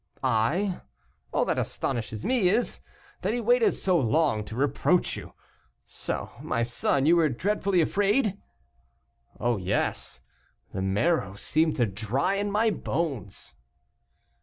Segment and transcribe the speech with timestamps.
[0.23, 0.81] "I?
[1.31, 2.79] all that astonishes me is,
[3.21, 5.33] that he waited so long to reproach you.
[5.85, 8.35] So, my son, you were dreadfully afraid?"
[9.39, 10.21] "Oh, yes,
[10.73, 13.53] the marrow seemed to dry in my bones."